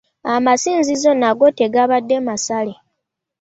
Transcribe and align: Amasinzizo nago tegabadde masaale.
Amasinzizo 0.33 1.11
nago 1.21 1.47
tegabadde 1.59 2.15
masaale. 2.27 2.73